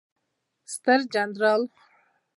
[0.73, 1.61] ستر جنرال